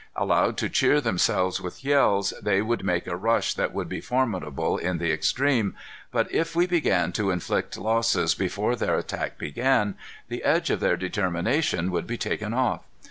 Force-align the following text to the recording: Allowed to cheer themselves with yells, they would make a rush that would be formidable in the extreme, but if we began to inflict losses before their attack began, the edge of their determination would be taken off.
Allowed 0.15 0.57
to 0.57 0.67
cheer 0.67 0.99
themselves 0.99 1.61
with 1.61 1.85
yells, 1.85 2.33
they 2.41 2.59
would 2.59 2.83
make 2.83 3.05
a 3.05 3.15
rush 3.15 3.53
that 3.53 3.71
would 3.71 3.87
be 3.87 4.01
formidable 4.01 4.75
in 4.79 4.97
the 4.97 5.11
extreme, 5.11 5.75
but 6.11 6.27
if 6.33 6.55
we 6.55 6.65
began 6.65 7.11
to 7.11 7.29
inflict 7.29 7.77
losses 7.77 8.33
before 8.33 8.75
their 8.75 8.97
attack 8.97 9.37
began, 9.37 9.93
the 10.27 10.43
edge 10.43 10.71
of 10.71 10.79
their 10.79 10.97
determination 10.97 11.91
would 11.91 12.07
be 12.07 12.17
taken 12.17 12.51
off. 12.51 12.81